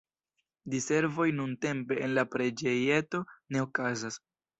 [0.75, 3.21] Diservoj nuntempe en la preĝejeto
[3.53, 4.19] ne okazas.